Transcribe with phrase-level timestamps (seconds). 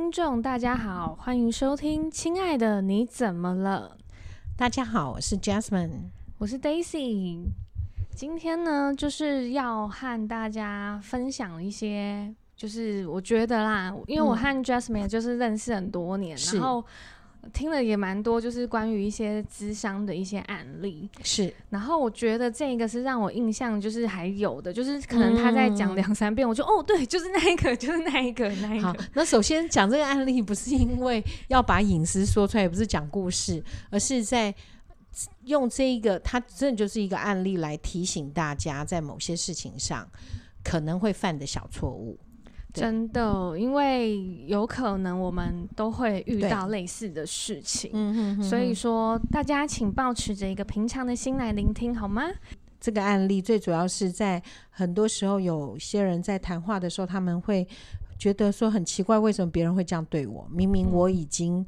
[0.00, 3.98] 听众，大家好，欢迎收听《亲爱的你怎么了》。
[4.56, 6.08] 大家好，我是 Jasmine，
[6.38, 7.44] 我是 Daisy。
[8.16, 16.82] 今天呢，就是要和大家分享一些，就是我觉得啦，因为我和 Jasmine 就是认识很多年，嗯、然后。
[17.52, 21.08] 听了也蛮多，就是关于一些咨商的一些案例。
[21.22, 28.86] 是，然后我觉得这个是让我印象就是还有的，就是可能他在讲两三遍，我就、嗯、哦，对，就是那一个，就是那一个，那一个。
[28.86, 34.54] 好，那首先讲这个案例，不是因为要把隐私说出来，也不是讲故事，而是在
[35.44, 40.08] 用这一个，它真的就是一个案例来提醒大家，在某些事情上
[40.62, 42.18] 可能会犯的小错误。
[42.72, 52.28] 真的，因为有可能我们都会遇到类似的事情，所以说大家请保持着一个平常的心来聆听，好吗？
[52.80, 57.66] 这个案例最主要是在很多时候，有些人在谈话的时候，他们会
[58.18, 60.48] 觉得说很奇怪，为什么别人会这样对我？
[60.50, 61.66] 明明我已经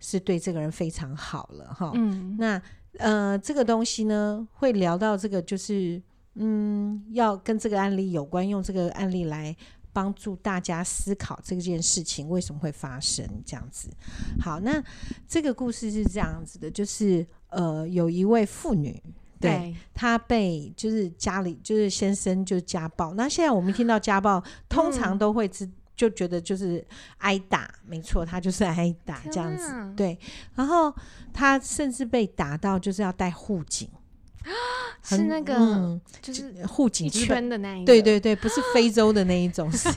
[0.00, 2.36] 是对这个人非常好了，哈、嗯。
[2.38, 2.60] 那
[2.98, 6.02] 呃，这个东西呢，会聊到这个，就是
[6.34, 9.54] 嗯，要跟这个案例有关，用这个案例来。
[9.98, 13.88] 帮助大家思考这件事情为什么会发生这样子。
[14.40, 14.80] 好，那
[15.26, 19.02] 这个故事是这样子的，就是呃，有一位妇女，
[19.40, 23.12] 对，对她被就是家里就是先生就家暴。
[23.14, 29.74] 那现在我们听到家暴，通常都会知就觉得就是挨打，没错，她就是挨打这样子。
[29.96, 30.16] 对，
[30.54, 30.94] 然后
[31.32, 33.90] 她甚至被打到就是要带护颈。
[35.16, 39.90] 是那个，嗯、就是护颈圈的那一种，对对对，不是非洲的那一种， 是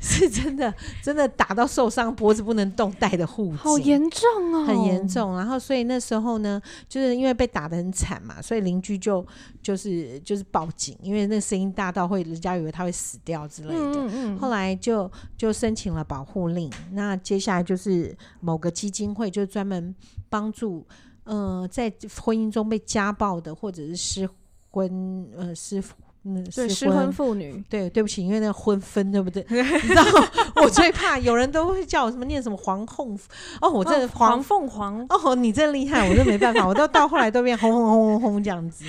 [0.00, 5.36] 是真的，真的打到受伤，脖子不能动，带的护颈，好严重哦，很严重。
[5.36, 9.24] 然后，所以那时候呢，就是因为被打得很惨嘛，所以邻居就
[9.62, 13.74] 就是就是报警，因为那声音大到会人家以为他会死掉之类的。
[13.74, 14.38] 嗯嗯。
[14.38, 19.94] 后来就就申请了保护令，那接下来就是某个基金会就专门
[20.28, 20.86] 帮助。
[21.24, 21.92] 呃，在
[22.22, 24.26] 婚姻中被家暴的，或者是失
[24.70, 25.82] 婚，呃，失
[26.24, 29.42] 嗯，对，失婚妇女，对，对不起，因为那个婚分，对不对？
[29.48, 30.02] 你知道，
[30.56, 33.16] 我最怕有人都会叫我什么念什么黄凤
[33.62, 38.84] 哦，我这黄凤凰哦，你真厉害，我都没办法，我都到后来都变轰轰轰轰轰这样子。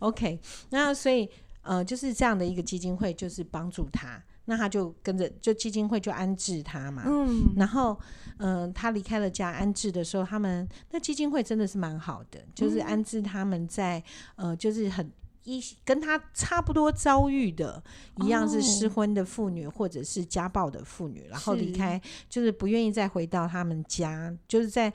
[0.00, 0.38] OK，
[0.70, 1.28] 那所以
[1.62, 4.22] 呃，就是这样的一个基金会，就是帮助他。
[4.46, 7.04] 那他就跟着，就基金会就安置他嘛。
[7.06, 7.98] 嗯，然后，
[8.36, 14.04] 嗯、呃，他离开了家安置的时候，他们那基金会真的是蛮好的，就是安置他们在，
[14.36, 15.10] 呃，就是很
[15.44, 17.82] 一跟他差不多遭遇的，
[18.22, 24.88] 一样是失婚的妇女或者是家暴的妇女，然后离开，就是不愿意再回到他们家，就是在，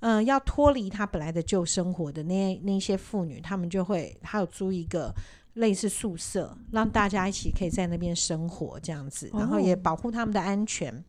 [0.00, 5.14] 嗯、呃，要脱离他本来的旧生活的那那些妇女，他们就会还有租一个。
[5.54, 10.94] 类似宿舍，让大家一起可以在那边生活这样子，然后也保护他们的安全。
[10.94, 11.02] 哦、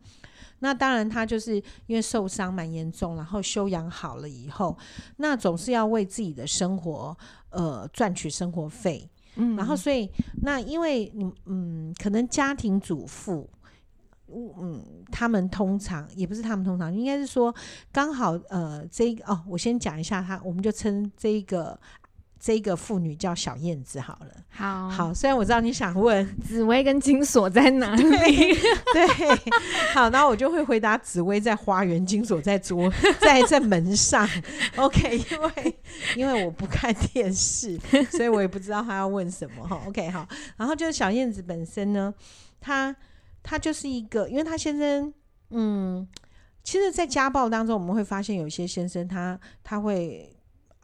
[0.58, 1.54] 那当然，他就是
[1.86, 4.76] 因为受伤蛮严重，然后休养好了以后，
[5.18, 7.16] 那总是要为自己的生活
[7.50, 9.08] 呃赚取生活费。
[9.36, 10.10] 嗯，然后所以
[10.42, 13.48] 那因为嗯嗯，可能家庭主妇，
[14.28, 17.54] 嗯，他们通常也不是他们通常，应该是说
[17.92, 21.78] 刚好呃这一个哦，我先讲一下他，我们就称这一个。
[22.42, 25.12] 这个妇女叫小燕子，好了，好好。
[25.12, 28.56] 虽然我知道你想问紫薇跟金锁在哪里， 对，
[28.94, 29.52] 对，
[29.92, 32.90] 好，然后我就会回答紫薇在花园，金锁在桌，
[33.20, 34.26] 在在门上。
[34.76, 35.78] OK，因为
[36.16, 37.78] 因为我不看电视，
[38.10, 39.78] 所以我也不知道他要问什么哈。
[39.86, 40.26] OK，好，
[40.56, 42.14] 然后就是小燕子本身呢，
[42.58, 42.96] 她
[43.42, 45.12] 她就是一个，因为她先生，
[45.50, 46.08] 嗯，
[46.64, 50.34] 其实，在家暴当中，我们会发现有些先生他他会。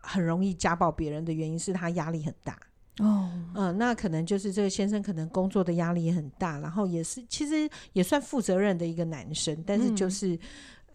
[0.06, 2.58] 很容易家暴别人的原因是他压力很大
[2.98, 10.38] 哦，嗯，那可能就是这个先生可能工作的压力也很大，然后也是其实也算负责任的一个男生，但是就是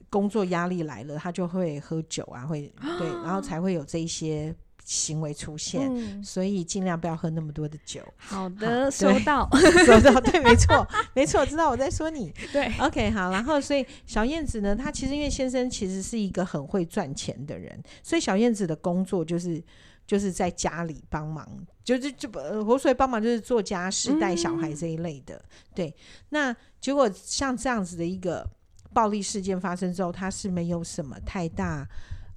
[0.09, 4.55] 工作压力来了，他就会喝酒啊，会对， 然后才会有这一些。
[4.91, 8.01] 行为出现，嗯，所以尽量不要喝那么多的酒。
[8.17, 9.49] 好的，好，收到，
[9.87, 10.85] 收到，对，没错，
[11.15, 12.29] 没错，知道我在说你。
[12.51, 13.31] 对，OK，好。
[13.31, 19.63] 然后，所以小燕子呢，她其实因为先生其实是一个很会赚钱的人，所以小燕子的工作就是
[20.05, 21.47] 就是在家里帮忙，
[21.85, 22.29] 就是就
[22.65, 25.35] 活水帮忙，就是做家事、带小孩这一类的。
[25.35, 25.43] 嗯、
[25.73, 25.95] 对，
[26.29, 28.45] 那结果像这样子的一个
[28.91, 31.87] 暴力事件发生之后，他是没有什么太大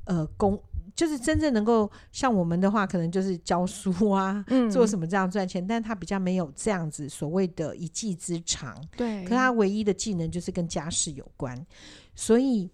[0.04, 0.62] 呃功。
[0.94, 8.80] 就是真正能够像我们的话，可能就是教书啊，嗯、做什么这样赚钱，但他比较没有这样子所谓的一技之长。
[8.96, 11.54] 对，可他唯一的技能就是跟家事有关，
[12.14, 12.70] 所以，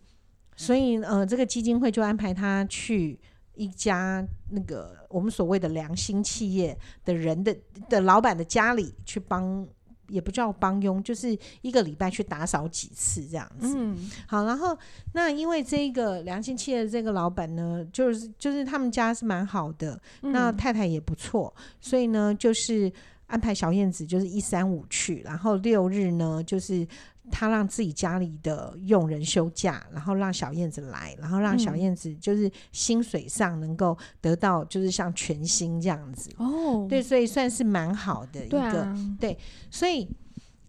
[0.56, 3.18] 所以呃，这个基金会就安排他去
[3.54, 7.56] 一家那个我们所谓的良心企业的人的
[7.88, 9.66] 的老板的家里去帮
[10.10, 13.72] 也不叫帮佣，就是一个礼拜去打扫几次这样子。
[13.76, 14.76] 嗯，好，然后
[15.14, 22.92] 那因为这个良心企业的这个老板呢，就是就是他们家是蛮好的，嗯、那太太也不错，所以呢，就是
[23.30, 26.86] 安排小燕子就是一三五去，然后六日呢就是。
[27.32, 36.28] 他让自己家里的佣人休假，然后让小燕子来，然后让小燕子就是薪水上能够得到，就是像全薪这样子。
[36.38, 38.92] 哦，对，所以算是蛮好的一个。
[39.20, 39.38] 对，
[39.70, 40.10] 所以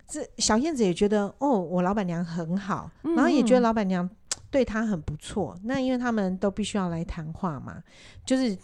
[0.07, 4.07] 这小燕子也觉得，哦，我老板娘很好，然后也觉得老板娘
[4.51, 5.57] 对她很不错。
[5.63, 7.81] 那因为他们都必须要来谈话嘛，
[8.23, 8.55] 就是。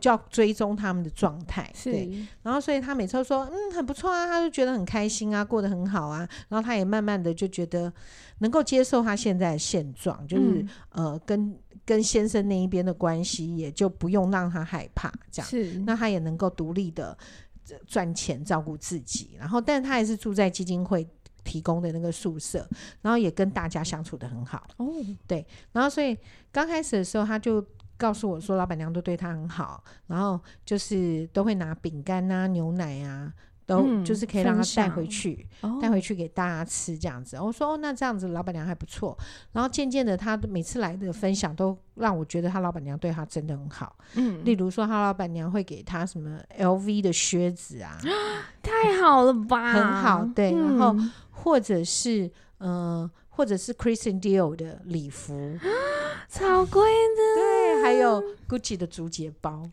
[0.00, 2.08] 就要追踪他们的状态，对，
[2.42, 7.92] 然后所以他每次都说，嗯，很不错啊，他就觉得很开心啊，过得很好啊，然后他也慢慢的就觉得
[8.38, 17.18] 能够接受他现在的现状，就是、嗯、呃，跟跟先生那一边的关系也就不用让他害怕，这样，是，那他也能够独立的
[17.86, 21.04] 赚钱照顾自己，然后，但是他还是住在基金会
[21.42, 22.68] 提供的那个宿舍，
[23.00, 24.92] 然后也跟大家相处的很好，哦，
[25.26, 26.16] 对，然后所以
[26.52, 27.64] 刚开始的时候他就。
[28.02, 33.32] 告诉我说，老板娘都对他很好，然后就是都会拿饼干啊、牛奶啊，
[33.64, 35.46] 都就是可以让他带回去，
[35.80, 37.36] 带、嗯、回去给大家吃这样子。
[37.36, 39.16] 我说哦，那这样子老板娘还不错。
[39.52, 43.96] 然后渐渐的，他每次来的分享都让我觉得他老板娘对他真的很好。
[44.16, 47.96] 嗯，例如说他老板娘会给他什么 LV 的靴子啊，
[48.60, 49.72] 太好了吧？
[49.74, 50.52] 很好，对。
[50.52, 50.96] 嗯、然后
[51.30, 52.26] 或者是
[52.58, 55.56] 嗯、呃，或者是 Christian Dior 的礼服。
[56.28, 59.62] 超贵的，对，还有 Gucci 的竹节包，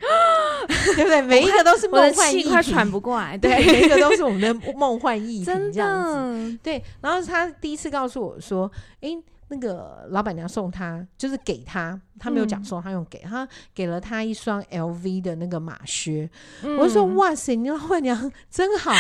[0.96, 1.22] 对不对？
[1.24, 3.38] 每一个都是梦幻逸品，快喘不过来。
[3.40, 6.58] 对，每一个都是我们的梦幻逸品，这样子。
[6.64, 8.70] 对，然后他第一次告诉我说
[9.02, 16.30] ：“哎、欸，那个老板娘送他，就是给他，他没有讲说他用给他，给了他一双 LV 的那个马靴。
[16.64, 18.92] 嗯”我就说：“哇塞，你老板娘真好。”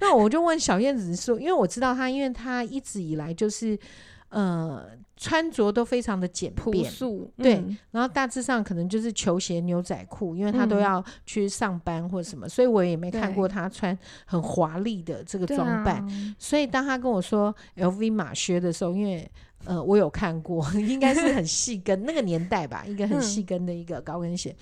[0.00, 3.78] 那我就问小燕子说：“因为我知道他，因为他一直以来就是。”
[4.30, 4.84] 呃，
[5.20, 16.06] 穿着都非常的简便，朴素，对、嗯，然后大致上可能就是球鞋、牛仔裤，因为他都要去上班或什么，嗯、所以我也没看过他穿很华丽的这个装扮。
[16.38, 19.28] 所以当他跟我说 LV 马靴的时候，因为
[19.64, 24.54] 呃，我有看过， 应该是很细跟那个年代吧，一个很细跟的一个高跟鞋。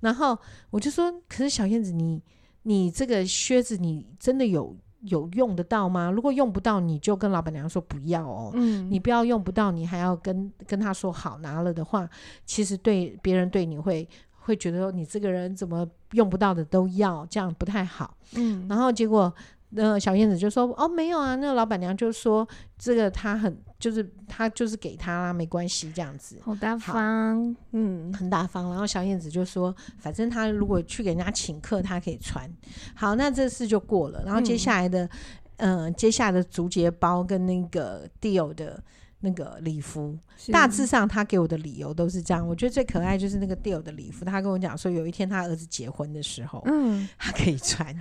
[0.00, 0.36] 然后
[0.70, 2.22] 我就说，可是小燕子，你
[2.62, 4.74] 你这个靴子，你真的有？
[5.08, 6.10] 有用得到吗？
[6.10, 8.50] 如果用不到，你就跟老板娘说不要哦。
[8.54, 12.08] 嗯，你不要用不到，你还要跟跟他说好拿了的话，
[12.44, 18.16] 其实对别人对你会会觉得说你这个人怎么用不到的都要，这样不太好。
[18.34, 19.32] 嗯，然后结果。
[19.70, 22.46] 那、呃、小燕子就说：“哦，没有啊，那个老板娘就说
[22.78, 28.70] 这个她很就是她就是给她啦，没关系这样子，好大方，嗯，很大方。
[28.70, 32.50] 然后小燕子就说，反正她如果去给人家请客，她可以穿。
[32.94, 34.22] 好，那这事就过了。
[34.24, 35.08] 然后接下来的，
[35.56, 38.82] 嗯，呃、接下来的竹节包跟那个 Dior 的。”
[39.20, 40.16] 那个礼服，
[40.52, 42.46] 大致上他给我的理由都是这样。
[42.46, 47.94] 我觉得最可爱就是那个 deal 的礼服，他跟我讲说，有一天他儿子结婚的时候，嗯， 他可以穿，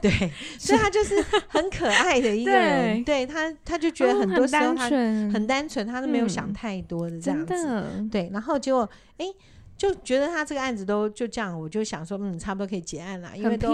[0.00, 0.10] 对，
[0.58, 3.04] 所以他就是很可爱的一个人。
[3.04, 7.54] 对，对他，他就觉得很多时候他很单纯，他都没有想太多的这样子。
[7.54, 8.88] 嗯、对，然后结果，
[9.18, 9.26] 哎。
[9.76, 13.68] 就觉得他这个案子都就这样，我就想说，嗯，差不多可以结案了，因为都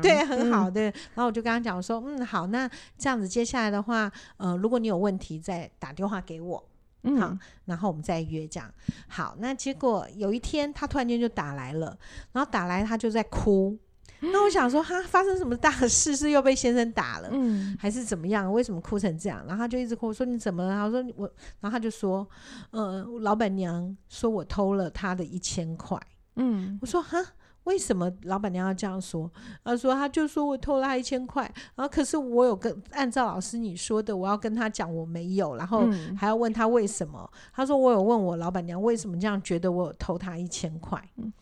[0.00, 0.88] 对，很好的。
[0.88, 6.64] 嗯、然后我就跟他讲说，嗯，好，那这样子接下来的话，呃，如果你有问题再打电话给我，
[7.02, 8.72] 嗯，好，然后我们再约这样。
[9.08, 11.98] 好，那结果有一天他突然间就打来了，
[12.32, 13.76] 然后打来他就在哭。
[14.24, 16.14] 那我想说，哈，发生什么大事？
[16.14, 18.50] 是又被先生打了，嗯，还是怎么样？
[18.52, 19.44] 为什么哭成这样？
[19.48, 20.70] 然后他就一直哭，我说你怎么了？
[20.70, 21.28] 他说我，
[21.60, 22.26] 然后他就说，
[22.70, 25.98] 呃，老板娘说我偷了他的一千块，
[26.36, 27.18] 嗯，我说哈，
[27.64, 29.28] 为什么老板娘要这样说？
[29.64, 31.42] 他说他就说我偷了他一千块，
[31.74, 35.84] 然后可是我有跟按照老师你说的，我要跟他讲我没有，然后
[36.16, 37.28] 还要问他为什么？
[37.52, 41.32] 他说我有问我老板娘为什么这样觉得我有偷他一千块，嗯。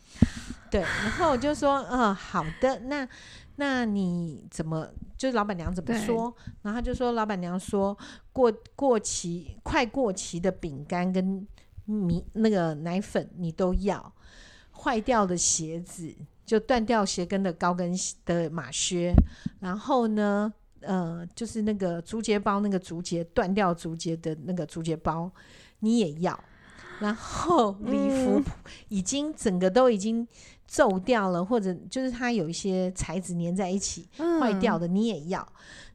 [0.71, 3.09] 对，然后我就说，嗯、呃，好的，那
[3.57, 6.35] 那你怎么，就是老板娘怎么说？
[6.63, 7.97] 然后他就说，老板娘说
[8.33, 11.47] 过过期、快过期的饼干跟
[11.85, 14.13] 米那个奶粉你都要，
[14.71, 16.15] 坏掉的鞋子
[16.47, 17.93] 就断掉鞋跟的高跟
[18.25, 19.13] 的马靴，
[19.59, 25.31] 然后呢，呃，就是那个竹节包，那个竹节断掉竹节的那个竹节包
[25.81, 26.39] 你也要。
[27.01, 28.43] 然后礼服
[28.91, 30.29] 已经整个都已经
[30.71, 35.45] 皱掉了，嗯，或者就是它有一些材质粘在一起，嗯，坏掉的，你也要。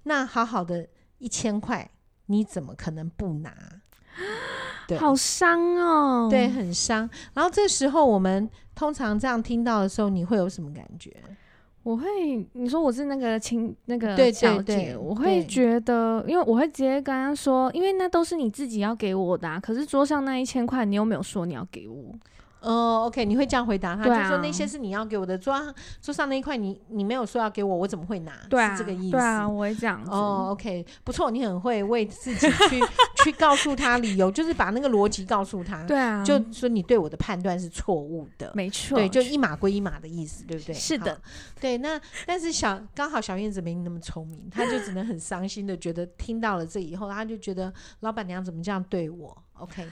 [0.04, 0.86] 那好好的
[1.18, 1.90] 一千块，
[2.26, 3.56] 你怎么可能不拿？
[4.86, 7.10] 对，好伤哦，对，很伤。
[7.34, 11.16] 然后这时候我们通常这样听到的时候，你会有什么感觉？
[11.84, 12.06] 我会，
[12.54, 22.14] 你说我是那个亲那个对小姐，对对我会觉得，因为我会直接跟他说，因为那都是你自己要给我的啊，可是桌上那一千块，你又没有说你要给我。
[22.66, 28.34] 哦、uh,，OK，你会这样回答他，啊、就说那些是你要给我的，桌上桌上那一块你你没有说要给我，我怎么会拿？
[28.50, 29.12] 对啊，是这个意思。
[29.12, 30.10] 对啊，我会这样子。
[30.10, 32.82] 哦、oh,，OK，不错，你很会为自己去
[33.24, 35.84] 去告诉他理由，就是把那个逻辑告诉他。
[35.84, 38.98] 对啊，就说你对我的判断是错误的，没错。
[38.98, 40.74] 对，就一码归一码的意思，对不对？
[40.74, 41.22] 是的，
[41.62, 41.78] 对。
[41.78, 49.88] 那但是小刚好小燕子没你那么聪明，她就只能很伤心的觉得听到了这以后，她就觉得老板娘怎么这样对我？OK，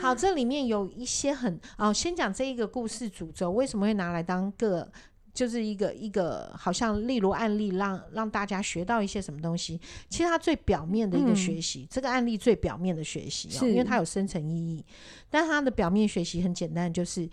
[0.00, 4.90] 好，这里面有一些很哦，先讲这一个故事主轴为什么会拿来当个，
[5.34, 9.80] 就是一个一个好像例如案例让，让让大家学到一些什么东西。
[10.08, 14.84] 其实它最表面的一个学习，嗯、这个案例最表面的学习、哦，因为它有深层意义。
[15.28, 17.28] 但它的表面学习很简单，就是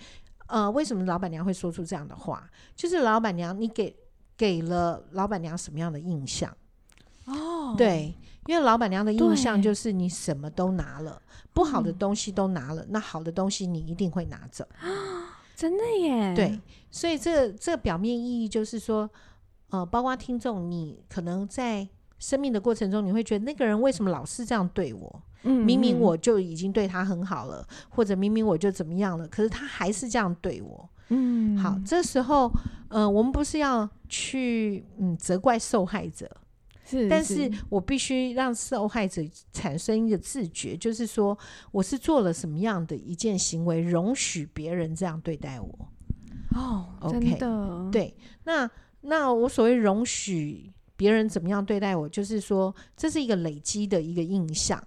[0.47, 2.49] 呃，为什么老板娘会说出这样的话？
[2.75, 3.95] 就是老板娘，你给
[4.37, 6.55] 给了老板娘什么样的印象？
[7.25, 8.13] 哦，对。
[8.45, 11.21] 因为老板娘的印象就是你什么都拿了，
[11.53, 14.65] 不好的东西都拿了，嗯，那好的东西你一定会拿走。
[15.55, 16.33] 真的耶？
[16.35, 16.59] 对，
[16.91, 19.09] 所以这这表面意义就是说，
[19.69, 21.87] 呃，包括听众，你可能在
[22.19, 25.21] 生命的过程中，你会觉得那个人为什么老是这样对我？
[25.43, 30.89] 嗯，明明我就已经对他很好了，或者明明我就怎么样了，可是他还是这样对我。
[31.09, 32.51] 嗯，好，这时候，
[32.89, 36.29] 呃，我们不是要去嗯责怪受害者。
[36.85, 41.37] 是是，但是我必须让受害者产生一个自觉，就是说
[41.71, 45.89] 我是做了什么样的一件行为，容许别人这样对待我。
[46.55, 47.37] 哦，OK，
[47.91, 48.15] 对，
[48.45, 48.69] 那
[49.01, 54.81] 那我所谓容许别人怎么样对待我，就是说这是一个累积的一个印象。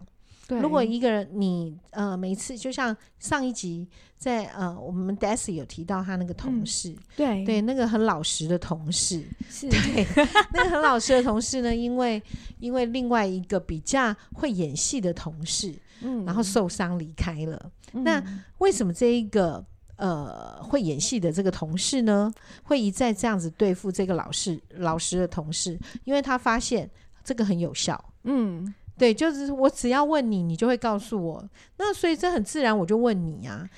[0.49, 3.87] 如果一个人你呃每次就像上一集
[4.17, 7.45] 在呃我们 Daisy 有提到他那个同事，嗯、对。
[7.45, 9.69] 对，那个很老实的同事，是。
[9.71, 10.07] 对
[10.55, 12.23] 那个很老实的同事呢，因为
[12.59, 17.71] 因为另外一个比较会演戏的同事，嗯，然后受伤离开了。
[17.93, 18.23] 嗯、那
[18.59, 19.65] 为什么这一个
[19.97, 25.79] 呃会演戏的这个同事呢，会一再这样子对付这个老实老实的同事？
[26.05, 26.91] 因为他发现
[27.23, 28.75] 这个很有效，嗯。
[28.99, 31.49] 对，就是我只要问你，你就会告诉我。
[31.77, 33.69] 那所以这很自然，我就问你啊。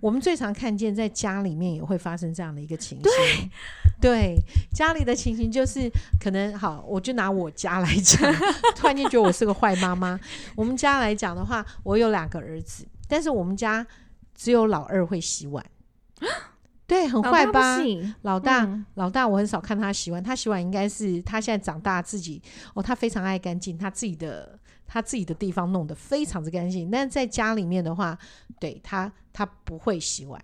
[0.00, 3.02] 我们最常看见在家里面也会发生这样的一个情形。
[3.02, 3.50] 对，
[4.00, 4.36] 对，
[4.72, 5.90] 家里的情形就是
[6.20, 8.32] 可能好，我就拿我家来讲，
[8.76, 10.20] 突然间觉得我是个坏妈妈。
[10.54, 13.84] 我们家来讲的话，我有两个儿子，但是我们家
[14.34, 15.64] 只有老二会洗碗。
[16.86, 17.78] 对，很坏吧？
[18.22, 20.22] 老大，嗯、老大，我很少看他洗碗。
[20.22, 22.40] 他洗碗应该是他现在长大自己
[22.74, 24.56] 哦，他非常爱干净，他自己的
[24.86, 26.90] 他自己的地方弄得非常之干净。
[26.90, 28.16] 但是在家里面的话，
[28.60, 30.40] 对他他不会洗碗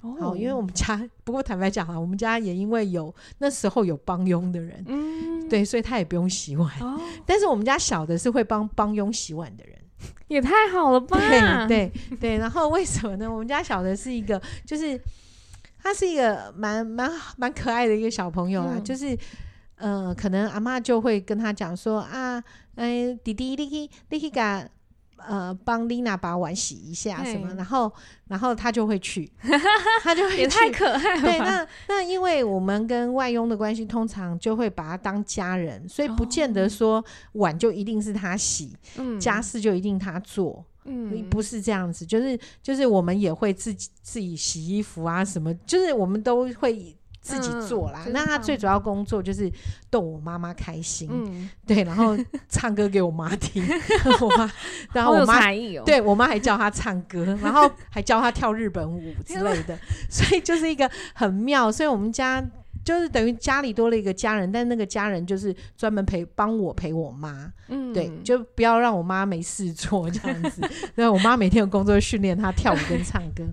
[0.00, 6.70] 哦，哦，因为我们家不过坦白讲啊，我们家也因为有那时候有帮佣的人，嗯，对，所以他也不用洗碗。
[6.80, 9.78] 哦、但是我们家小的是会帮帮佣洗碗的人，
[10.28, 11.18] 也太好了吧？
[11.66, 12.38] 对对对。
[12.38, 13.30] 然后为什么呢？
[13.30, 15.00] 我们家小的是一个就是。
[15.86, 19.14] 他是一个蛮蛮蛮可爱的一个小朋友啦，嗯、就是，
[19.76, 22.42] 呃，可能阿妈就会跟他讲说啊，
[22.76, 24.40] 哎、呃，弟弟，你去你去给
[25.26, 27.90] 呃帮丽娜把碗洗一下什么，然后
[28.28, 29.30] 然后他就会去，
[30.02, 31.22] 他就会也太可爱了。
[31.22, 40.64] 对，那那因为我们跟外佣的关系，通常就会把他当家人，所以不见得说碗就一定是他洗，嗯、家事就一定他做。
[40.86, 48.02] 嗯，不是这样子，就是就是我们也会自己自己洗衣服啊，什么，就是我们都会自己做啦。
[48.06, 49.50] 嗯、那他最主要工作就是
[49.90, 52.14] 逗我妈妈开心，嗯， 对，然后
[52.50, 53.64] 唱歌给我妈听，
[54.20, 54.50] 我妈，
[54.92, 55.40] 然后我妈，
[55.86, 59.76] 对我妈还教他唱歌，然后还教他跳日本舞之 类的，
[60.10, 62.44] 所以就是一个很妙，所以我们家。
[62.82, 70.62] 就是等于家里多了一个家人，但那个家人就是专门陪帮我陪我妈，嗯，对，就不要让我妈没事做这样子。
[70.94, 73.44] 那，我妈每天有工作训练她跳舞跟唱歌。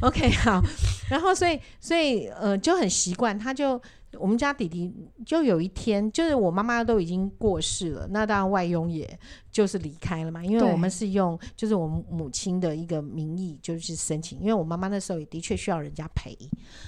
[0.00, 0.62] OK，好，
[1.10, 3.80] 然后所以所以呃就很习惯，她就。
[4.18, 4.92] 我们家弟弟
[5.24, 9.18] 就有一天，就是我妈妈都已经过世了，那当然外佣也
[9.50, 16.36] 就是离开了嘛，因为我们是用就是我们母亲的一个名义就是申请，因为我妈妈那时候也的确需要人家陪，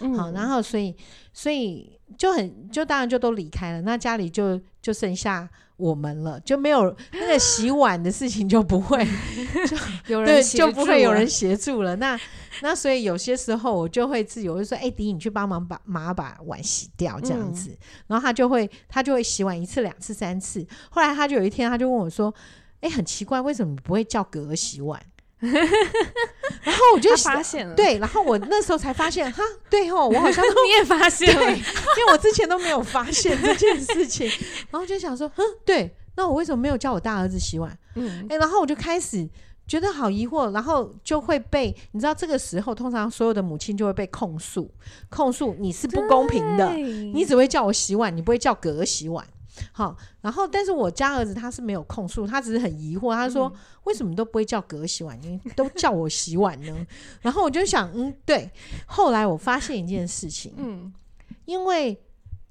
[0.00, 0.94] 嗯、好，然后所以
[1.32, 5.48] 所以就很就当然就都离开了，那家里就就剩下
[5.78, 9.02] 我们了，就没有那个洗碗的事情就不会
[9.66, 9.76] 就
[10.12, 12.20] 有人对就不会有人协助了，那。
[12.62, 17.70] 那所以有些时候我就会自己，我就说：“哎、欸，迪，你去帮忙把妈把碗洗掉，这样子。
[17.70, 20.64] 嗯”然后他就会他就会洗碗一次、两次、三次。
[20.88, 22.32] 后来他就有一天，他就问我说
[22.80, 25.02] ：“哎、欸，很奇怪，为什么你不会叫哥哥洗碗？”
[26.62, 34.30] 然后我就发现了，对，然后我那时候才发现，哈， 对哦，我好像都你也发现了，因为我之前都没有发现这件事情，
[34.70, 37.76] 然后就想说，哼，对，那我为什么没有叫我大儿子洗碗？
[37.96, 39.28] 嗯，哎，然后我就开始
[39.66, 44.70] 觉得好疑惑，然后就会被你知道，这个时候通常所有的母亲就会被控诉，
[45.10, 49.26] 控诉你是不公平的，你只会叫我洗碗，你不会叫哥哥洗碗。
[49.72, 56.86] 好，然后但是我家儿子他是没有控诉，他只是很疑惑，他说、嗯、为什么都不会叫哥洗碗，你都叫我洗碗呢？
[57.20, 58.50] 然后我就想，嗯，对。
[58.86, 60.92] 后来我发现一件事情，嗯，
[61.44, 62.00] 因为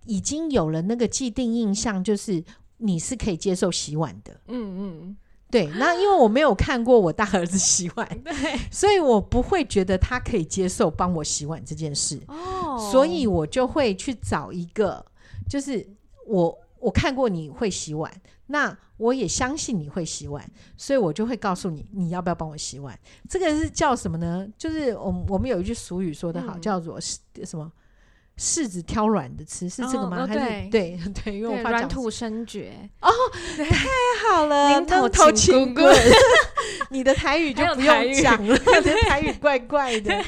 [0.06, 2.44] 已经有了那个既定印象，就是
[2.78, 5.18] 你是可以接受洗碗的，嗯嗯，
[5.52, 5.68] 对。
[5.76, 8.34] 那因为我没有看过我大儿子洗碗，对，
[8.72, 15.06] 所以我不会觉得他可以接受帮我洗碗这件事，哦，所以我就会去找一个，
[15.50, 15.86] 就是
[16.28, 16.58] 我。
[16.84, 18.12] 我看过你会洗碗，
[18.48, 22.94] 那我也相信你会洗碗，所以我就会告诉你，你要不要帮我洗碗？
[23.30, 24.46] 这个是叫什么呢？
[24.58, 27.72] 就是我们我们有一句俗语说的好，嗯、叫做什么
[28.38, 30.24] “柿子挑软的吃”，是这个吗？
[30.24, 33.10] 哦、还是对对 对，因为我怕讲软土生绝哦，
[33.58, 35.96] 太好了，头头头轻滚，
[36.92, 40.22] 你的台语就不用讲了， 你的台语怪怪的。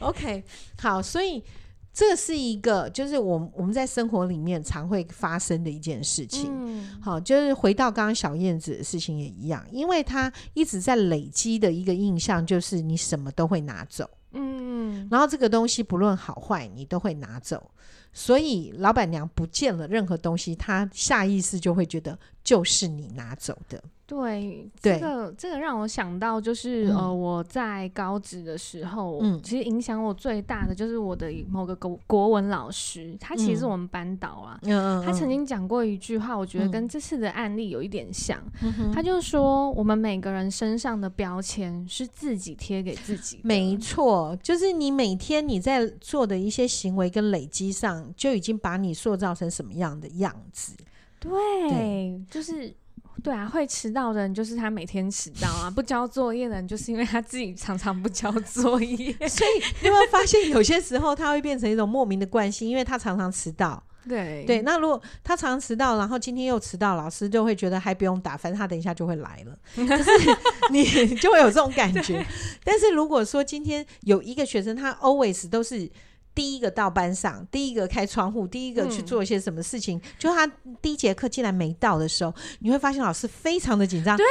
[0.00, 0.42] OK，
[0.80, 1.44] 好，所以。
[1.92, 6.50] 这是一个，就是我我们在生活里面常会发生的一件事情。
[6.50, 17.70] 嗯、好，就是回到刚刚小燕子的事情也一样，因为她一直在累积的一个印象就是你什么都会拿走，嗯，然后这个东西不论好坏，你都会拿走，
[18.12, 23.82] 所以老板娘不见了任何东西，她下意识就会觉得就是你拿走的。
[24.12, 50.74] 对，这个这个让我想到，就是、嗯、呃，我在高职的时候，嗯，其实影响我最大的就是我的某个国国文老师，他其实是我们班导啊，嗯、他曾经讲过一句话，我觉得跟这次的案例有一点像，嗯、他就说我们每个人身上的标签是自己贴给自己的，没错，就是你每天你在做的一些行为跟累积上，就已经把你塑造成什么样的样子，
[51.18, 51.30] 对，
[51.70, 52.20] 对。
[52.30, 52.74] 就是。
[53.22, 59.12] 对啊，会迟到的人就是他每天迟到啊，不交作业的人就是因为他自己常常不交作业。
[59.28, 63.82] 所以你有没有发现，有些时候他会变成一种莫名的惯性，因为他常常迟到。
[64.08, 70.10] 对对，那如果他常常迟到，然后今天又迟到，老师就会觉得还不用打，反正他等一下就会来了，就是
[70.72, 72.26] 你就会有这种感觉。
[72.64, 75.88] 但是如果说今天有一个学生，他 always 都是。
[76.34, 80.46] 第一个到班上，第一个开窗户，第一个去做一些什么事情，嗯、就他
[80.80, 84.24] 第一节课竟然没到的时候，你会发现老师非常的紧张，对，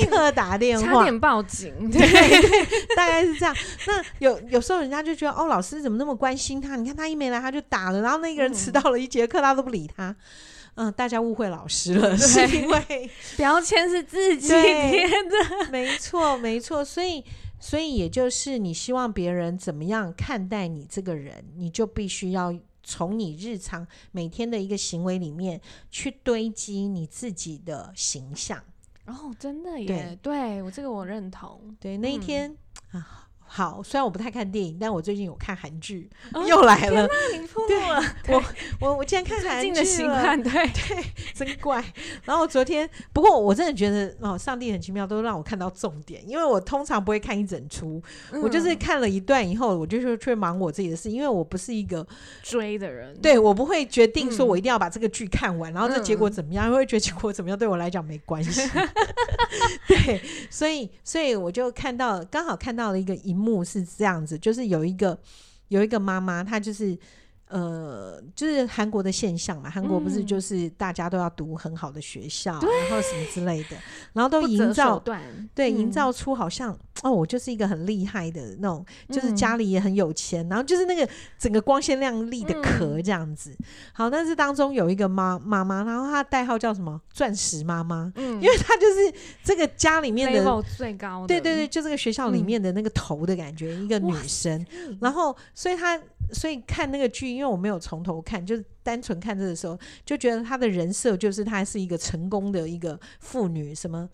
[0.00, 2.00] 立刻打电话，差点报警，对，
[2.94, 3.54] 大概是这样。
[3.86, 6.76] 那有有时候人家就觉得，哦，老师怎么那么关心他？
[6.76, 10.14] 你看他一没来他就打了，然后那个人迟到了一节课，他都不理他。
[10.76, 17.24] 嗯，大家误会老师了，是因为 标签是自己贴的，没错，没错，所以。
[17.60, 28.60] 所以，也就是你希望别人怎么样看待你这个人，你就必须要从你日常每天的一个行为里面去堆积你自己的形象。
[29.06, 30.18] 哦，真的耶！
[30.22, 31.76] 对，对我这个我认同。
[31.78, 32.56] 对，那一天、
[32.92, 33.29] 嗯、啊。
[33.52, 37.08] 好，虽然我不太看电影，但我最近有看韩剧，哦，又来了。
[37.66, 38.42] 对，我
[38.80, 39.70] 我我今天看韩剧
[40.04, 41.84] 了，对对，真怪。
[42.22, 52.06] 然后昨天，不过我真的觉得哦，上帝很奇妙，都让我看到重点，因为我通常不会看一整出，嗯，我就是看了一段以后，我就去忙我自己的事，因为我不是一个
[52.44, 58.62] 追的人，对，我不会决定说我一定要把这个剧看完，嗯，然后这结果怎么样，因为觉得结果怎么样对我来讲没关系。
[59.88, 65.18] 对，所以所以我就看到，刚好看到了一个荧幕是这样子，就是有一个
[65.68, 66.98] 有一个妈妈，她就是。
[67.50, 73.76] 呃，就是韩国的现象嘛，韩国不是就是大家都要读很好的学校，嗯、然后什么之类的，
[74.12, 74.96] 然后都营造
[75.52, 81.08] 对营、嗯、造出好像哦，我就是一个很厉害的那种，就是家里也很有钱，嗯、然后就是那个
[81.40, 83.50] 整个光鲜亮丽的壳这样子。
[83.58, 87.00] 嗯、好，但是当中有一个妈妈妈，然后她代号叫什么？
[87.12, 94.64] 钻石妈妈，嗯，因为她就是这个家里面的最高的，对对对，就这个学校里面的那个头的感觉，嗯、一个女生，
[95.00, 96.00] 然后所以她。
[96.32, 104.06] 所以看那个剧，因为我没有从头看，就是单纯看这个时候，就觉得她的人设就是她是一个成功的一个妇女，什么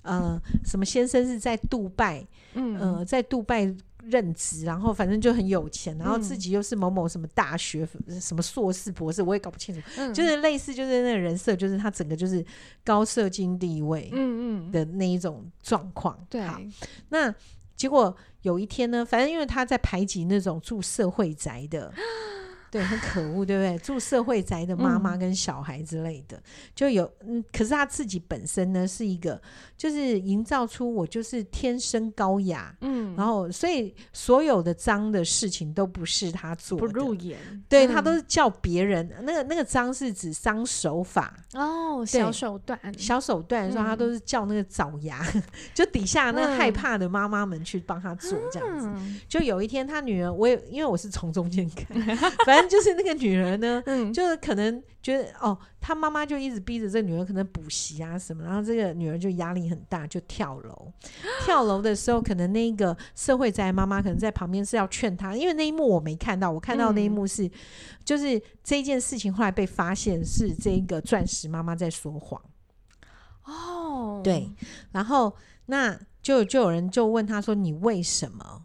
[0.00, 2.78] 呃什么先生是在杜拜，嗯。
[2.80, 3.70] 呃在杜拜
[4.02, 12.42] 任职，然后反正就很有钱，然后自己又是某某什么大学、嗯、什么硕士博士，我也搞不清楚，嗯、就是类似就是那个人设，就是她整个就是
[12.82, 14.72] 高社经地位嗯嗯。
[14.72, 16.42] 的那一种状况，对、
[17.10, 17.34] 那
[17.76, 18.16] 结果。
[18.42, 21.92] 有一天呢，反正因为他在排挤那种住社会宅的
[22.70, 23.76] 对，很可恶，对不对？
[23.78, 26.42] 住社会宅的妈妈跟小孩之类的，嗯、
[26.74, 29.40] 就有嗯，可是他自己本身呢是一个，
[29.76, 37.36] 就是营造出我就是天生高雅，嗯，然后所以所有的脏的事情都不是他做的，不入眼，
[37.68, 39.10] 对、嗯、他都是叫别人。
[39.22, 45.42] 那个那个脏是指脏手法哦，小手段，小手段的时候，他都是叫那个爪牙，嗯、
[45.74, 48.86] 就底下那个害怕的妈妈们去帮他做这样子。
[48.86, 52.00] 嗯、就有一天，他女儿，我也因为我是从中间看，
[52.46, 52.59] 反正。
[52.68, 60.92] 就是那个女儿呢， 嗯，就是可能觉得哦，她妈妈就一直逼着这个女儿可能补习啊什么，然后这个女儿就压力很大，就跳楼。
[61.44, 67.50] 跳楼的时候，可能那个社会宅妈妈可能在旁边是要劝她，因为那一幕我没看到，我看到那一幕是，嗯、
[68.04, 72.40] 就是这件事情后来被发现是这个钻石妈妈在说谎。
[73.44, 74.50] 哦，对，
[74.92, 75.34] 然后
[75.66, 78.64] 那就就有人就问她说：“你为什么？”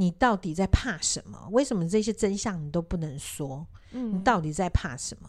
[0.00, 1.48] 你到底在怕什么？
[1.50, 3.66] 为什么这些真相你都不能说？
[3.90, 5.28] 嗯，你到底在怕什么？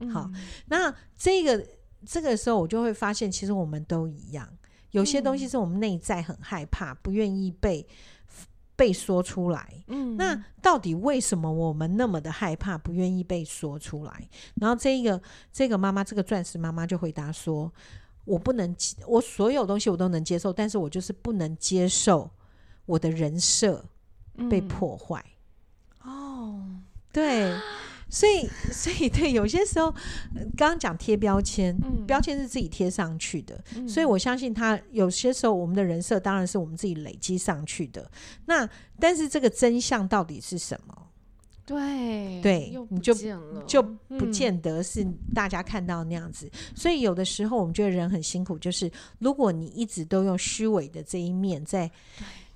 [0.00, 0.28] 嗯、好，
[0.66, 1.64] 那这个
[2.04, 4.48] 这个时候我就会发现，其实我们都一样，
[4.90, 7.86] 有些东西是我们内在很害怕，不愿意被
[8.74, 9.84] 被说出来。
[9.86, 14.28] 嗯，那到底为什么我们那么的害怕，不愿意被说出来？
[14.56, 17.72] 然后这个这个妈妈，这个钻石妈妈就回答说
[18.26, 18.74] ：“我不能，
[19.06, 22.28] 我所有东西我都能接受，但是我就是不能接受
[22.86, 23.84] 我的人设。”
[24.48, 25.22] 被破坏、
[26.06, 26.64] 嗯、哦，
[27.12, 27.54] 对，
[28.08, 29.92] 所以所以对，有些时候
[30.56, 38.10] 刚刚讲贴标签，嗯、标签是自己贴上去的，嗯、所以我相信他有些时候我们的人设当然是我们自己累积上去的。
[38.46, 38.66] 那
[38.98, 41.08] 但是这个真相到底是什么？
[41.66, 43.14] 对对，你就
[43.66, 46.46] 就不见得是大家看到那样子。
[46.46, 51.90] 嗯、所以有的时候我们觉得人很辛苦，就是如果你一直都用虚伪的这一面在。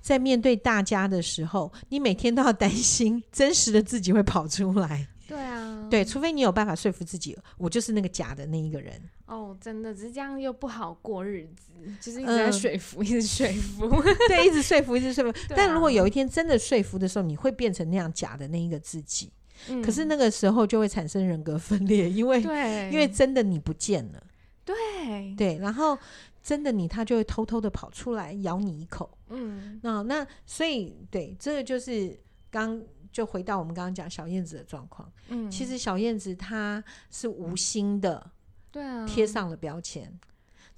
[0.07, 5.05] 在面对大家的时候，你每天都要担心真实的自己会跑出来。
[5.27, 8.93] 对啊，对，除非你有办法说服自己，我就是那个假的那一个人。
[9.25, 15.29] 哦，真的，只是这样又不好过日子，就是一直在说服，嗯、一直说服， 对，一直说服，一直说服。
[15.29, 19.29] 啊、但如果有一天真的说服的时候，你会变成那样假的那一个自己。
[19.67, 24.23] 嗯、可是那个时候就会产生人格分裂，因为对因为真的你不见了。
[24.63, 25.99] 对对，然后。
[26.47, 29.17] 真的你，他就会偷偷的跑出来咬你一口。
[29.27, 32.17] 嗯，那那所以对，这个就是
[32.49, 32.81] 刚
[33.11, 35.11] 就回到我们刚刚讲小燕子的状况。
[35.27, 36.81] 嗯，其实小燕子她
[37.11, 38.31] 是无心的，
[38.71, 40.17] 对啊，贴上了标签。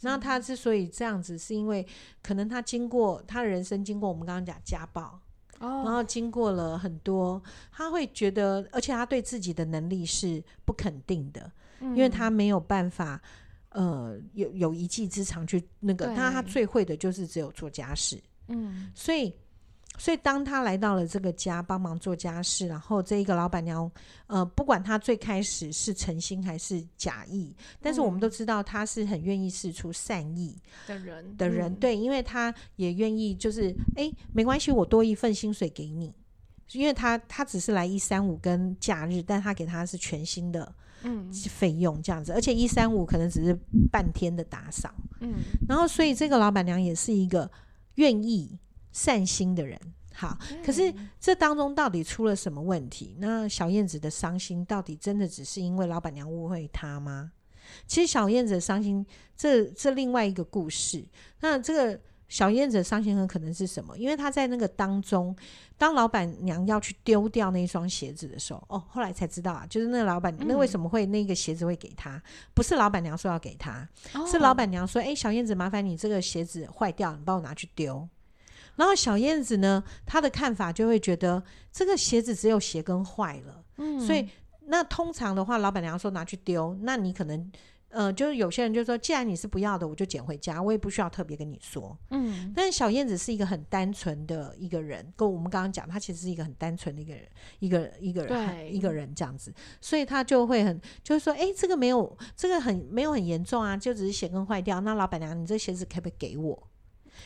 [0.02, 1.86] 那她之所以这样子，是因为
[2.24, 5.20] 可能她经过她的人生经过我们刚刚讲家暴，
[5.60, 7.40] 哦，然后经过了很多，
[7.72, 13.22] 她会觉得，而且她对自己的能力是不肯定的，因为她没有办法。
[13.70, 19.32] 呃，有有一技之长去那个，他他最会的就是只有做家事，嗯，所以
[19.98, 23.92] 所以当他来到了这个家帮忙做家事，然后这一个老板娘，
[24.28, 30.56] 呃，不管他最开始是诚心还是假意，但是我们都知道他是很愿意试出善意
[30.88, 36.12] 的人的人，对，因为他也愿意就是，哎，没关系，我多一份薪水给你，
[36.72, 40.74] 因为他他只是来一三五跟假日，但他给他是全新的。
[41.04, 43.58] 嗯，费用这样子，而且一三五可能只是
[43.92, 45.36] 半天的打扫，嗯，
[45.68, 47.50] 然后所以这个老板娘也是一个
[47.96, 48.58] 愿意
[48.92, 49.80] 善心的人。
[50.14, 53.16] 好，可是这当中到底出了什么问题？
[53.20, 57.32] 那小燕子的伤心到底真的只是因为老板娘误会她吗？
[57.88, 59.06] 其实小燕子的伤心，
[59.38, 61.06] 这这另外一个故事。
[61.40, 62.00] 那这个。
[62.30, 63.98] 小燕子的伤心很可能是什么？
[63.98, 65.36] 因为她在那个当中，
[65.78, 72.22] 当老板娘要去丢掉那一双鞋子的时候，哦，后来才知道啊，就是那个老板，嗯、那为什么会那个鞋子会给她？
[72.54, 78.08] 不是老板娘说要给她，哦、是老板娘说：“哎、欸，小燕子，麻烦你这个鞋子坏掉，你帮我拿去丢。”
[78.78, 84.30] 然后小燕子呢，她的看法就会觉得这个鞋子只有鞋跟坏了，嗯，所以
[84.68, 87.52] 那通常的话，老板娘说拿去丢，那你可能。
[87.90, 91.98] 呃，就是有些人就说，既然你是不要的，我就捡回家，我也不需要特别跟你说。
[92.12, 97.28] 嗯，但是小燕子是一个很单纯的一个人，跟我们刚刚讲，她其实是一个很单纯的一个人，
[97.60, 104.80] 一个一个人，一个人这样子，所以她就会很，就是说，哎、欸，这个没有，这个很没有很严重啊，就只是鞋跟坏掉。
[104.82, 106.68] 那老板娘，你这鞋子可不可以给我？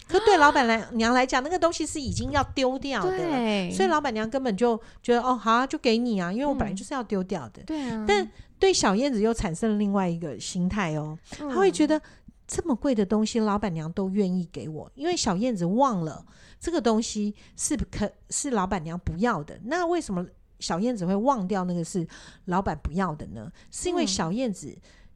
[0.07, 7.61] 可对老板娘来讲，那个东西是已经要丢掉的，对所以老板娘根本就觉得，哦，好啊，就给你啊，因为我本来就是要丢掉的。
[7.63, 8.31] 嗯、对啊，但。
[8.63, 12.01] 对小燕子又产生了另外一个心态哦，他会觉得
[12.47, 16.25] 这么贵的东西，老板娘都愿意给我，因为小燕子忘了
[16.61, 19.59] 这个东西是可是老板娘不要的。
[19.65, 20.25] 那为什么
[20.61, 22.07] 小燕子会忘掉那个是
[22.45, 23.51] 老板不要的呢？
[23.69, 24.73] 是因为小燕子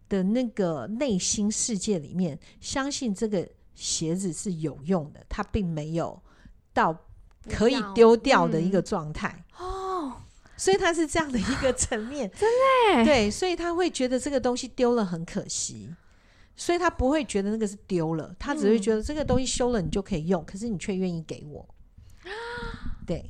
[0.09, 6.21] 的那个内心世界里面相信这个鞋子是有用的，她并没有
[6.73, 6.93] 到
[7.49, 9.45] 可以丢掉的一个状态。
[9.57, 9.86] 哦。
[10.57, 12.49] 所以他是这样的一个层面， 真
[12.97, 15.93] 的对，所以他会觉得这个东西丢了很可惜，
[16.55, 21.67] 所以他不会觉得那个是丢了，他只会觉得这个东西修了你就可以用，嗯、可是你却愿意给我，
[23.05, 23.23] 对，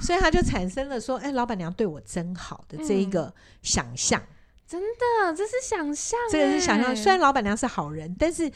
[0.00, 4.20] 所以他就产生了说，哎、欸，老板娘对我真好的这一个想象。
[4.20, 4.35] 嗯
[4.68, 6.18] 真的，这是想象。
[6.30, 6.94] 这个是想象。
[6.94, 8.50] 虽然老板娘是好人，但是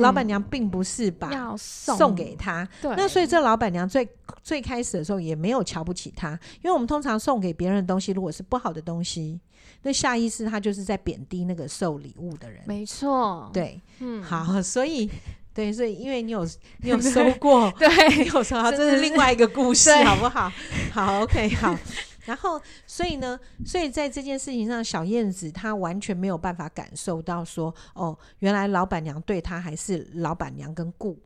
[0.00, 2.68] 老板娘并不是把送给他。
[2.80, 2.92] 对。
[2.96, 4.08] 那所以这老板娘最
[4.42, 6.30] 最开始的时候也没有瞧不起他，
[6.62, 9.38] 因为我们通常送给别人的东西，如果是不好的东西，
[9.82, 12.60] 那下意识他就是在贬低那个受礼物的人。
[12.66, 13.48] 没错。
[13.52, 13.80] 对。
[14.00, 14.20] 嗯。
[14.20, 15.08] 好，所以
[15.54, 16.44] 对，所以因为你有
[16.78, 20.50] 你有 收过，对，你有收，这是另外一个故事， 好不好？
[20.92, 21.78] 好，OK，好。
[22.24, 31.18] 然后，所以呢，所以在这件事情上，小燕子她完全没有办法感受到说，哦，原来老板娘对她还是老板娘跟雇，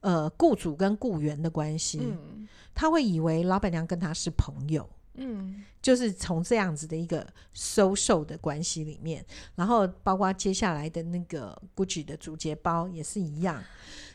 [0.00, 2.00] 呃，雇主跟雇员的关系。
[2.02, 4.88] 嗯，她会以为老板娘跟她是朋友。
[5.16, 13.62] 嗯，就是从这样子的一个收受的关系里面，然后包括接下来的那个 Gucci 的竹节包也是一样。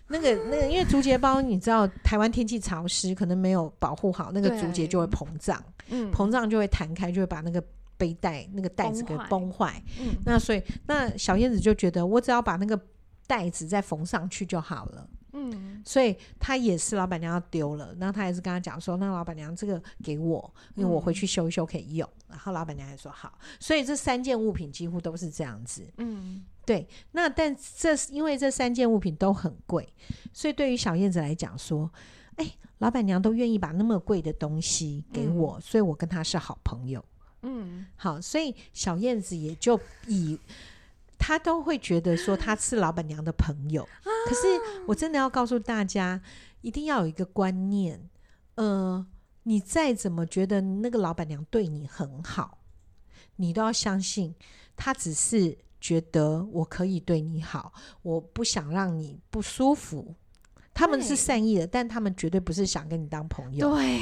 [0.10, 7.64] 那个那个，因为竹节包，你知道台湾天气潮湿，可能没有保护好，那个竹节就会膨胀，嗯，膨胀就会弹开，就会把那个
[7.96, 9.82] 背带那个袋子给崩坏。
[10.00, 12.80] 嗯，那所以那小燕子就觉得，我只要把那个
[13.28, 15.08] 袋子再缝上去就好了。
[15.40, 22.10] 嗯，所以他也是老板娘要丢了，然后他也是跟他讲说，那老板娘这个给我，因为我回去修一修可以用。
[22.28, 25.88] 然后老板娘还说好，所以这三件物品几乎都是这样子。
[25.98, 26.44] 嗯。
[26.66, 29.92] 对，那但这是因为这三件物品都很贵，
[30.32, 31.90] 所以对于小燕子来讲说，
[32.36, 32.46] 哎，
[32.78, 37.04] 老板娘都愿意把那么贵的东西给我，嗯、所以我跟她是好朋友。
[37.42, 40.38] 嗯，好，所以小燕子也就以
[41.20, 43.84] 她都会觉得说他是老板娘的朋友。
[43.84, 44.42] 啊、可是
[44.88, 46.20] 我真的要告诉大家，
[46.62, 48.10] 一定要有一个观念，
[48.56, 49.06] 呃，
[49.44, 52.58] 你再怎么觉得那个老板娘对你很好，
[53.36, 54.34] 你都要相信
[54.76, 55.56] 他只是。
[55.82, 60.14] 觉得我可以对你好，我不想让你不舒服。
[60.74, 63.74] 他们是善意的，但他们绝对不是想跟你当朋友。
[63.74, 64.02] 对，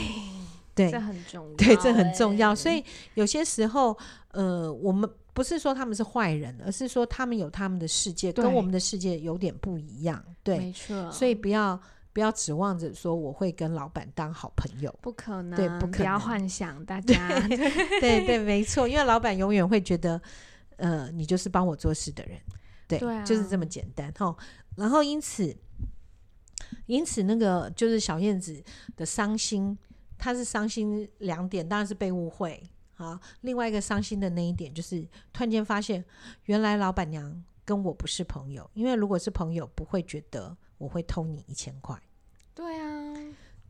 [0.73, 1.55] 对，这很重要。
[1.55, 2.55] 对，这很重要。
[2.55, 3.95] 所以有些时候，
[4.31, 10.21] 呃，我们不是说他们是坏人，而是说他们有他们的世界，跟我们的世界有点不一样。
[10.41, 11.11] 对，没错。
[11.11, 11.79] 所以不要
[12.11, 15.55] 不要指望着说我会跟老板当好朋友，不可能。
[15.55, 15.91] 对，不可能。
[15.91, 17.29] 不要幻想，大家。
[17.47, 17.57] 对
[18.01, 18.87] 对对，没错。
[18.87, 20.19] 因为老板永远会觉得。
[20.79, 22.39] 呃，你就是帮我做事的人，
[22.87, 24.37] 对，就是这么简单哈。
[24.75, 25.57] 然后因此，
[26.85, 28.63] 因此那个就是小燕子
[28.95, 29.75] 的伤心，
[30.19, 32.61] 她是伤心两点，当然是被误会
[32.97, 33.19] 啊。
[33.41, 36.03] 另外一个伤心的那一点就是突然间发现，
[36.45, 41.97] 原来老板娘跟我不是朋友，因为如果是朋友，不会觉得我会偷你一千块。
[42.53, 43.13] 对啊，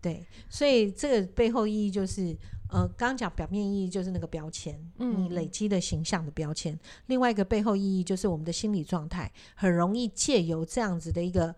[0.02, 2.36] 对，所以这个背后意义就是。
[2.70, 6.78] 呃，刚刚讲表面意义就是那个标签，嗯，你累积的形象的标签。
[7.06, 11.56] 另外一个背后意义就是我们的心理状态，很容易借由这样子的一个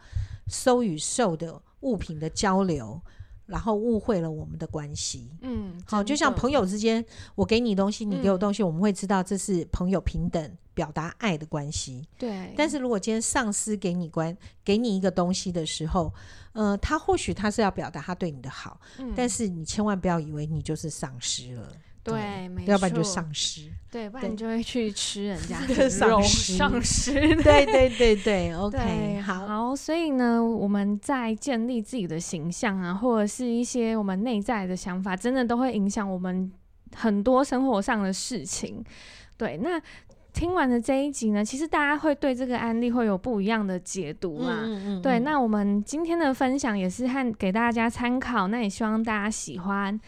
[0.50, 3.02] 收与受的物品的交流，
[3.50, 5.30] 然后误会了我们的关系。
[5.42, 7.04] 嗯，好，就像朋友之间，
[7.36, 12.08] 我给你东西，你给我东西，嗯，我们会知道这是朋友平等表达爱的关系。
[12.18, 12.54] 对。
[12.56, 16.14] 但是如果今天上司给你关给你一个东西的时候，
[16.54, 26.22] 呃，他或许他是要表达他对你的好，嗯，但是你千万不要以为你就是上司了，对，没错，要不然就丧尸，对，不然你就会去吃人家 的肉，
[26.58, 36.52] 丧尸， 对对对对，OK，对好，好，所以呢，我们在建立自己的形象啊，或者是一些我们内在的想法，真的都会影响我们
[36.96, 38.84] 很多生活上的事情，
[39.38, 39.82] 对，那。
[40.32, 44.60] 听完了这一集呢，其实大家会对这个案例会有不一样的解读嘛？
[44.62, 50.00] 嗯嗯嗯、对，那我们今天的分享也是和给大家参考，那也希望大家喜欢。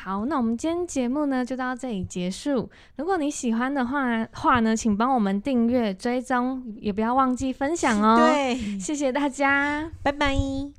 [0.00, 2.70] 好，那我们今天节目呢就到这里结束。
[2.96, 8.16] 如果你喜欢的话话呢，请帮我们订阅、追踪，也不要忘记分享哦。
[8.16, 10.77] 对，谢谢大家，拜拜。